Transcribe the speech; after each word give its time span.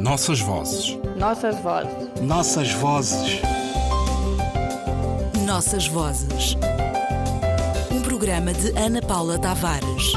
Nossas 0.00 0.40
vozes. 0.40 0.98
Nossas 1.18 1.60
vozes. 1.60 2.22
Nossas 2.22 2.72
vozes. 2.72 3.42
Nossas 5.44 5.86
vozes. 5.88 6.56
Um 7.92 8.00
programa 8.00 8.54
de 8.54 8.70
Ana 8.78 9.02
Paula 9.02 9.38
Tavares. 9.38 10.14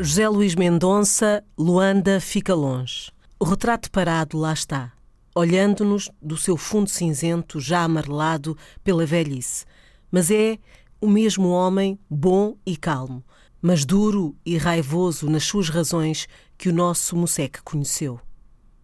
José 0.00 0.28
Luís 0.28 0.56
Mendonça, 0.56 1.44
Luanda 1.56 2.20
fica 2.20 2.56
longe. 2.56 3.12
O 3.38 3.44
retrato 3.44 3.88
parado 3.88 4.36
lá 4.36 4.52
está, 4.52 4.90
olhando-nos 5.32 6.10
do 6.20 6.36
seu 6.36 6.56
fundo 6.56 6.90
cinzento 6.90 7.60
já 7.60 7.84
amarelado 7.84 8.58
pela 8.82 9.06
velhice. 9.06 9.64
Mas 10.10 10.28
é 10.28 10.58
o 11.00 11.08
mesmo 11.08 11.50
homem 11.50 11.96
bom 12.10 12.56
e 12.66 12.76
calmo, 12.76 13.22
mas 13.62 13.84
duro 13.84 14.34
e 14.44 14.56
raivoso 14.56 15.30
nas 15.30 15.44
suas 15.44 15.68
razões 15.68 16.26
que 16.60 16.68
o 16.68 16.74
nosso 16.74 17.16
Moseque 17.16 17.62
conheceu. 17.62 18.20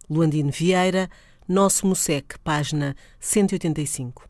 Luandino 0.09 0.49
Vieira, 0.49 1.07
Nosso 1.47 1.85
Moseque, 1.85 2.39
página 2.39 2.95
185. 3.19 4.27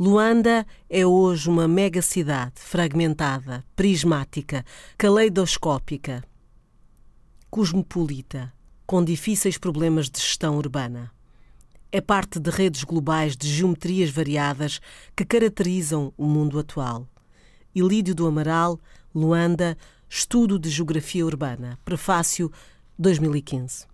Luanda 0.00 0.66
é 0.88 1.04
hoje 1.04 1.50
uma 1.50 1.68
mega 1.68 2.00
cidade 2.00 2.54
fragmentada, 2.56 3.62
prismática, 3.76 4.64
caleidoscópica, 4.96 6.24
cosmopolita, 7.50 8.50
com 8.86 9.04
difíceis 9.04 9.58
problemas 9.58 10.08
de 10.08 10.18
gestão 10.18 10.56
urbana. 10.56 11.12
É 11.92 12.00
parte 12.00 12.40
de 12.40 12.48
redes 12.48 12.82
globais 12.82 13.36
de 13.36 13.46
geometrias 13.46 14.08
variadas 14.08 14.80
que 15.14 15.26
caracterizam 15.26 16.14
o 16.16 16.24
mundo 16.24 16.58
atual. 16.58 17.06
Ilídio 17.74 18.14
do 18.14 18.26
Amaral, 18.26 18.80
Luanda, 19.14 19.76
Estudo 20.08 20.58
de 20.58 20.70
Geografia 20.70 21.24
Urbana, 21.24 21.78
Prefácio 21.84 22.52
2015. 22.98 23.86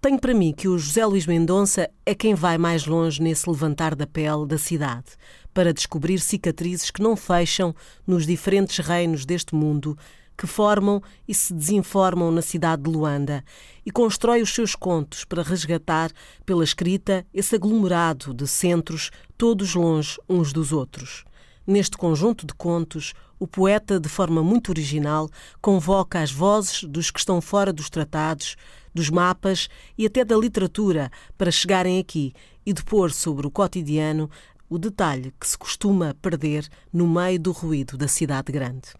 Tenho 0.00 0.18
para 0.18 0.32
mim 0.32 0.52
que 0.52 0.66
o 0.66 0.78
José 0.78 1.04
Luís 1.04 1.26
Mendonça 1.26 1.90
é 2.06 2.14
quem 2.14 2.34
vai 2.34 2.56
mais 2.56 2.86
longe 2.86 3.20
nesse 3.20 3.48
levantar 3.48 3.94
da 3.94 4.06
pele 4.06 4.46
da 4.46 4.56
cidade, 4.56 5.10
para 5.52 5.74
descobrir 5.74 6.20
cicatrizes 6.20 6.90
que 6.90 7.02
não 7.02 7.16
fecham 7.16 7.74
nos 8.06 8.26
diferentes 8.26 8.78
reinos 8.78 9.26
deste 9.26 9.54
mundo 9.54 9.98
que 10.38 10.46
formam 10.46 11.02
e 11.28 11.34
se 11.34 11.52
desinformam 11.52 12.30
na 12.30 12.40
cidade 12.40 12.84
de 12.84 12.90
Luanda 12.90 13.44
e 13.84 13.90
constrói 13.90 14.40
os 14.40 14.54
seus 14.54 14.74
contos 14.74 15.22
para 15.22 15.42
resgatar 15.42 16.10
pela 16.46 16.64
escrita 16.64 17.26
esse 17.34 17.56
aglomerado 17.56 18.32
de 18.32 18.48
centros 18.48 19.10
todos 19.36 19.74
longe 19.74 20.18
uns 20.26 20.50
dos 20.50 20.72
outros. 20.72 21.24
Neste 21.66 21.96
conjunto 21.96 22.46
de 22.46 22.54
contos, 22.54 23.12
o 23.38 23.46
poeta, 23.46 24.00
de 24.00 24.08
forma 24.08 24.42
muito 24.42 24.70
original, 24.70 25.28
convoca 25.60 26.20
as 26.20 26.32
vozes 26.32 26.84
dos 26.84 27.10
que 27.10 27.18
estão 27.18 27.40
fora 27.40 27.72
dos 27.72 27.88
tratados, 27.88 28.56
dos 28.94 29.08
mapas 29.08 29.68
e 29.96 30.06
até 30.06 30.24
da 30.24 30.36
literatura 30.36 31.10
para 31.38 31.50
chegarem 31.50 31.98
aqui 31.98 32.32
e 32.66 32.72
depor 32.72 33.12
sobre 33.12 33.46
o 33.46 33.50
cotidiano 33.50 34.30
o 34.68 34.78
detalhe 34.78 35.34
que 35.38 35.48
se 35.48 35.58
costuma 35.58 36.14
perder 36.22 36.68
no 36.92 37.06
meio 37.08 37.40
do 37.40 37.50
ruído 37.50 37.98
da 37.98 38.06
cidade 38.06 38.52
grande. 38.52 38.99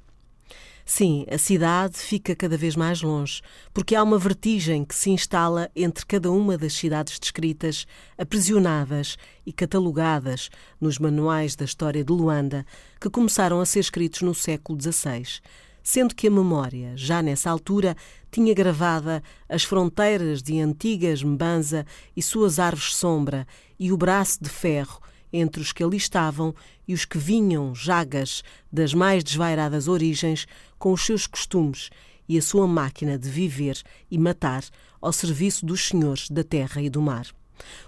Sim, 0.84 1.24
a 1.30 1.38
cidade 1.38 1.96
fica 1.96 2.34
cada 2.34 2.56
vez 2.56 2.74
mais 2.74 3.02
longe, 3.02 3.42
porque 3.72 3.94
há 3.94 4.02
uma 4.02 4.18
vertigem 4.18 4.84
que 4.84 4.94
se 4.94 5.10
instala 5.10 5.70
entre 5.74 6.04
cada 6.04 6.30
uma 6.30 6.58
das 6.58 6.72
cidades 6.72 7.18
descritas, 7.18 7.86
aprisionadas 8.18 9.16
e 9.46 9.52
catalogadas 9.52 10.50
nos 10.80 10.98
manuais 10.98 11.54
da 11.54 11.64
história 11.64 12.02
de 12.02 12.12
Luanda, 12.12 12.66
que 13.00 13.10
começaram 13.10 13.60
a 13.60 13.66
ser 13.66 13.80
escritos 13.80 14.22
no 14.22 14.34
século 14.34 14.78
XVI, 14.80 15.40
sendo 15.82 16.14
que 16.14 16.26
a 16.26 16.30
memória, 16.30 16.92
já 16.96 17.22
nessa 17.22 17.50
altura, 17.50 17.96
tinha 18.30 18.54
gravada 18.54 19.22
as 19.48 19.64
fronteiras 19.64 20.42
de 20.42 20.60
antigas 20.60 21.22
Mbanza 21.22 21.86
e 22.16 22.22
suas 22.22 22.58
árvores 22.58 22.94
sombra 22.94 23.46
e 23.78 23.92
o 23.92 23.96
braço 23.96 24.42
de 24.42 24.48
ferro 24.48 25.00
entre 25.32 25.62
os 25.62 25.72
que 25.72 25.82
ali 25.82 25.96
estavam 25.96 26.54
e 26.86 26.94
os 26.94 27.04
que 27.04 27.18
vinham, 27.18 27.74
jagas, 27.74 28.42
das 28.72 28.94
mais 28.94 29.22
desvairadas 29.22 29.88
origens, 29.88 30.46
com 30.78 30.92
os 30.92 31.04
seus 31.04 31.26
costumes 31.26 31.90
e 32.28 32.38
a 32.38 32.42
sua 32.42 32.66
máquina 32.66 33.18
de 33.18 33.28
viver 33.28 33.80
e 34.10 34.18
matar 34.18 34.64
ao 35.00 35.12
serviço 35.12 35.66
dos 35.66 35.88
senhores 35.88 36.28
da 36.30 36.44
terra 36.44 36.80
e 36.80 36.88
do 36.88 37.02
mar. 37.02 37.26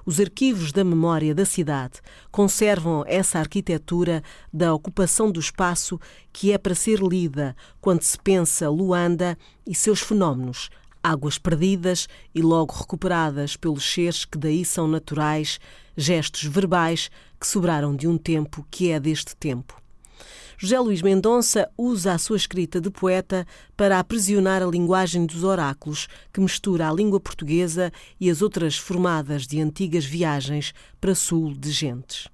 Os 0.04 0.20
arquivos 0.20 0.72
da 0.72 0.84
memória 0.84 1.34
da 1.34 1.44
cidade 1.44 2.00
conservam 2.31 3.04
essa 3.06 3.38
arquitetura 3.38 4.22
da 4.52 4.75
ocupação 4.75 5.31
do 5.31 5.41
espaço 5.41 5.98
que 6.32 6.52
é 6.52 6.58
para 6.58 6.75
ser 6.75 7.00
lida 7.00 7.56
quando 7.81 8.02
se 8.02 8.19
pensa 8.19 8.69
Luanda 8.69 9.38
e 9.66 9.75
seus 9.75 10.00
fenómenos, 10.00 10.69
águas 11.02 11.38
perdidas 11.38 12.08
e 12.34 12.42
logo 12.42 12.75
recuperadas 12.75 13.56
pelos 13.56 13.84
seres 13.84 14.25
que 14.25 14.38
daí 14.38 14.64
são 14.64 14.86
naturais, 14.86 15.58
gestos 15.97 16.44
verbais 16.44 17.10
que 17.38 17.47
sobraram 17.47 17.94
de 17.94 18.06
um 18.06 18.16
tempo 18.16 18.66
que 18.70 18.91
é 18.91 19.00
deste 19.00 19.36
tempo. 19.36 19.80
José 20.58 20.78
Luís 20.78 21.03
Mendonça 21.03 21.69
usa 21.76 22.12
a 22.12 22.19
sua 22.19 22.36
escrita 22.36 22.80
de 22.80 22.88
poeta 22.88 23.44
para 23.76 23.98
aprisionar 23.98 24.62
a 24.62 24.66
linguagem 24.66 25.26
dos 25.26 25.42
oráculos, 25.42 26.06
que 26.32 26.41
mistura 26.41 26.88
a 26.88 26.92
língua 26.92 27.19
portuguesa 27.19 27.92
e 28.20 28.31
as 28.31 28.42
outras 28.42 28.76
formadas 28.76 29.44
de 29.44 29.60
antigas 29.60 30.04
viagens 30.04 30.72
para 31.00 31.16
sul 31.16 31.52
de 31.52 31.72
gentes. 31.72 32.28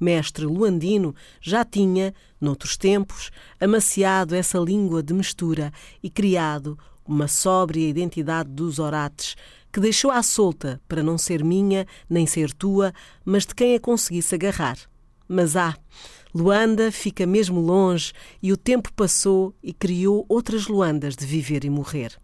Mestre 0.00 0.46
Luandino 0.46 1.14
já 1.40 1.66
tinha, 1.66 2.14
noutros 2.40 2.78
tempos, 2.78 3.30
amaciado 3.60 4.34
essa 4.34 4.58
língua 4.58 5.02
de 5.02 5.12
mistura 5.12 5.70
e 6.02 6.08
criado 6.08 6.78
uma 7.06 7.28
sóbria 7.28 7.88
identidade 7.88 8.50
dos 8.50 8.78
orates, 8.78 9.36
que 9.76 9.80
deixou 9.80 10.10
à 10.10 10.22
solta 10.22 10.80
para 10.88 11.02
não 11.02 11.18
ser 11.18 11.44
minha 11.44 11.86
nem 12.08 12.26
ser 12.26 12.50
tua, 12.50 12.94
mas 13.26 13.44
de 13.44 13.54
quem 13.54 13.74
a 13.74 13.78
conseguisse 13.78 14.34
agarrar. 14.34 14.78
Mas 15.28 15.54
há. 15.54 15.68
Ah, 15.68 15.76
Luanda 16.34 16.90
fica 16.90 17.26
mesmo 17.26 17.60
longe 17.60 18.14
e 18.42 18.54
o 18.54 18.56
tempo 18.56 18.90
passou 18.94 19.54
e 19.62 19.74
criou 19.74 20.24
outras 20.30 20.66
Luandas 20.66 21.14
de 21.14 21.26
viver 21.26 21.62
e 21.62 21.68
morrer. 21.68 22.18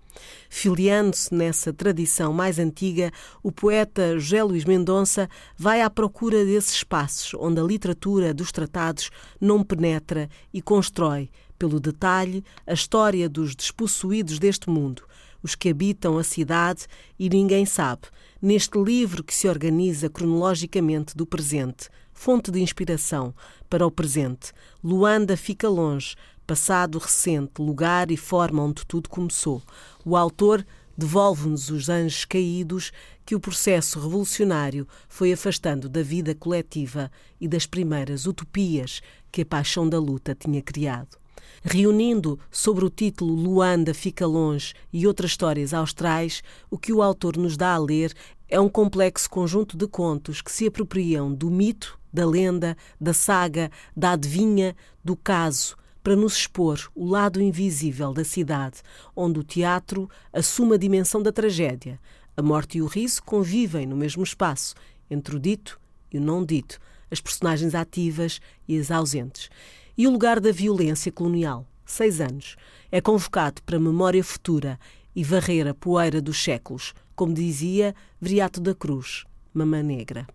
Filiando-se 0.48 1.34
nessa 1.34 1.74
tradição 1.74 2.32
mais 2.32 2.58
antiga, 2.58 3.12
o 3.42 3.52
poeta 3.52 4.18
José 4.18 4.42
Luís 4.42 4.64
Mendonça 4.64 5.28
vai 5.54 5.82
à 5.82 5.90
procura 5.90 6.46
desses 6.46 6.76
espaços 6.76 7.34
onde 7.38 7.60
a 7.60 7.64
literatura 7.64 8.32
dos 8.32 8.50
tratados 8.50 9.10
não 9.38 9.62
penetra 9.62 10.26
e 10.54 10.62
constrói, 10.62 11.28
pelo 11.58 11.78
detalhe, 11.78 12.42
a 12.66 12.72
história 12.72 13.28
dos 13.28 13.54
despossuídos 13.54 14.38
deste 14.38 14.70
mundo, 14.70 15.02
os 15.42 15.54
que 15.54 15.68
habitam 15.68 16.18
a 16.18 16.24
cidade 16.24 16.86
e 17.18 17.28
ninguém 17.28 17.66
sabe, 17.66 18.02
neste 18.40 18.78
livro 18.78 19.24
que 19.24 19.34
se 19.34 19.48
organiza 19.48 20.08
cronologicamente 20.08 21.16
do 21.16 21.26
presente, 21.26 21.88
fonte 22.12 22.50
de 22.50 22.60
inspiração 22.60 23.34
para 23.68 23.86
o 23.86 23.90
presente. 23.90 24.52
Luanda 24.82 25.36
fica 25.36 25.68
longe, 25.68 26.14
passado 26.46 26.98
recente, 26.98 27.60
lugar 27.60 28.10
e 28.10 28.16
forma 28.16 28.62
onde 28.62 28.86
tudo 28.86 29.08
começou. 29.08 29.62
O 30.04 30.16
autor 30.16 30.64
devolve-nos 30.96 31.70
os 31.70 31.88
anjos 31.88 32.24
caídos 32.24 32.92
que 33.24 33.34
o 33.34 33.40
processo 33.40 33.98
revolucionário 33.98 34.86
foi 35.08 35.32
afastando 35.32 35.88
da 35.88 36.02
vida 36.02 36.34
coletiva 36.34 37.10
e 37.40 37.48
das 37.48 37.66
primeiras 37.66 38.26
utopias 38.26 39.00
que 39.30 39.42
a 39.42 39.46
paixão 39.46 39.88
da 39.88 39.98
luta 39.98 40.34
tinha 40.34 40.60
criado 40.60 41.21
reunindo 41.62 42.38
sobre 42.50 42.84
o 42.84 42.90
título 42.90 43.34
Luanda 43.34 43.94
fica 43.94 44.26
longe 44.26 44.74
e 44.92 45.06
outras 45.06 45.30
histórias 45.30 45.72
austrais, 45.72 46.42
o 46.70 46.76
que 46.76 46.92
o 46.92 47.02
autor 47.02 47.36
nos 47.36 47.56
dá 47.56 47.74
a 47.74 47.78
ler 47.78 48.12
é 48.48 48.60
um 48.60 48.68
complexo 48.68 49.30
conjunto 49.30 49.76
de 49.76 49.86
contos 49.86 50.42
que 50.42 50.52
se 50.52 50.66
apropriam 50.66 51.32
do 51.32 51.50
mito, 51.50 51.98
da 52.12 52.26
lenda, 52.26 52.76
da 53.00 53.14
saga, 53.14 53.70
da 53.96 54.12
adivinha, 54.12 54.76
do 55.02 55.16
caso, 55.16 55.76
para 56.02 56.16
nos 56.16 56.36
expor 56.36 56.90
o 56.94 57.06
lado 57.06 57.40
invisível 57.40 58.12
da 58.12 58.24
cidade, 58.24 58.82
onde 59.16 59.38
o 59.38 59.44
teatro 59.44 60.10
assume 60.32 60.74
a 60.74 60.78
dimensão 60.78 61.22
da 61.22 61.32
tragédia. 61.32 61.98
A 62.36 62.42
morte 62.42 62.78
e 62.78 62.82
o 62.82 62.86
riso 62.86 63.22
convivem 63.22 63.86
no 63.86 63.96
mesmo 63.96 64.22
espaço, 64.22 64.74
entre 65.08 65.36
o 65.36 65.40
dito 65.40 65.80
e 66.12 66.18
o 66.18 66.20
não 66.20 66.44
dito, 66.44 66.78
as 67.10 67.20
personagens 67.20 67.74
ativas 67.74 68.40
e 68.66 68.78
as 68.78 68.90
ausentes 68.90 69.48
e 69.96 70.06
o 70.06 70.10
lugar 70.10 70.40
da 70.40 70.52
violência 70.52 71.12
colonial, 71.12 71.66
seis 71.84 72.20
anos, 72.20 72.56
é 72.90 73.00
convocado 73.00 73.62
para 73.62 73.78
memória 73.78 74.22
futura 74.22 74.78
e 75.14 75.22
varrer 75.22 75.66
a 75.66 75.74
poeira 75.74 76.20
dos 76.20 76.42
séculos, 76.42 76.94
como 77.14 77.34
dizia 77.34 77.94
Vriato 78.20 78.60
da 78.60 78.74
Cruz, 78.74 79.24
Mamã 79.52 79.82
Negra. 79.82 80.26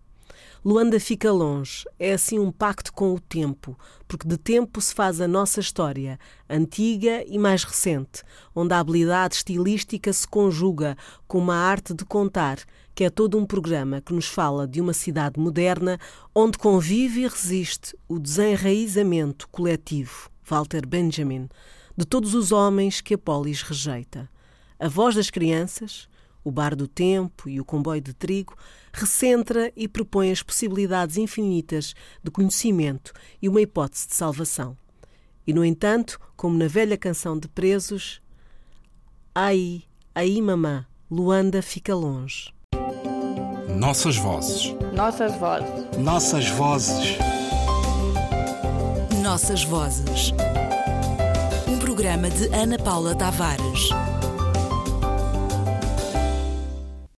Luanda 0.64 1.00
fica 1.00 1.32
longe, 1.32 1.86
é 1.98 2.14
assim 2.14 2.40
um 2.40 2.52
pacto 2.52 2.92
com 2.92 3.14
o 3.14 3.20
tempo, 3.20 3.78
porque 4.08 4.28
de 4.28 4.38
tempo 4.38 4.82
se 4.82 4.94
faz 4.94 5.22
a 5.22 5.28
nossa 5.28 5.60
história, 5.60 6.20
antiga 6.50 7.24
e 7.28 7.38
mais 7.38 7.64
recente, 7.64 8.24
onde 8.56 8.74
a 8.74 8.80
habilidade 8.80 9.36
estilística 9.36 10.12
se 10.12 10.28
conjuga 10.28 10.98
com 11.28 11.38
uma 11.38 11.56
arte 11.56 11.94
de 11.94 12.04
contar, 12.04 12.60
que 12.94 13.04
é 13.04 13.10
todo 13.10 13.38
um 13.38 13.46
programa 13.46 14.02
que 14.02 14.14
nos 14.14 14.28
fala 14.28 14.68
de 14.68 14.82
uma 14.82 14.94
cidade 14.94 15.40
moderna 15.40 16.00
onde 16.34 16.58
convive 16.58 17.22
e 17.22 17.28
resiste 17.28 17.96
o 18.08 18.20
desenraizamento 18.20 19.48
coletivo, 19.50 20.30
Walter 20.44 20.86
Benjamin, 20.88 21.48
de 21.96 22.06
todos 22.06 22.34
os 22.34 22.52
homens 22.52 23.00
que 23.00 23.14
a 23.14 23.18
polis 23.18 23.62
rejeita. 23.62 24.30
A 24.80 24.88
voz 24.88 25.16
das 25.16 25.30
crianças, 25.30 26.08
o 26.48 26.52
bar 26.52 26.74
do 26.78 26.88
tempo 26.88 27.50
e 27.50 27.60
o 27.60 27.66
comboio 27.66 28.00
de 28.00 28.14
trigo, 28.14 28.56
recentra 28.94 29.70
e 29.76 29.86
propõe 29.86 30.32
as 30.32 30.42
possibilidades 30.42 31.18
infinitas 31.18 31.94
de 32.24 32.32
conhecimento 32.32 33.12
e 33.42 33.50
uma 33.50 33.62
hipótese 33.62 34.08
de 34.08 34.16
salvação. 34.16 34.78
E, 35.46 35.54
no 35.54 35.64
entanto, 35.64 36.18
como 36.38 36.58
na 36.58 36.68
velha 36.68 36.98
canção 36.98 37.38
de 37.38 37.50
Presos, 37.50 38.22
aí, 39.36 39.84
aí, 40.16 40.42
mamã, 40.42 40.86
Luanda 41.12 41.62
fica 41.62 41.94
longe. 41.94 42.54
Nossas 43.78 44.16
vozes. 44.16 44.74
Nossas 44.94 45.36
vozes. 45.36 45.98
Nossas 46.00 46.50
vozes. 46.50 47.18
Nossas 49.22 49.64
vozes. 49.66 50.32
Um 51.68 51.78
programa 51.78 52.30
de 52.30 52.48
Ana 52.56 52.78
Paula 52.78 53.14
Tavares. 53.16 53.90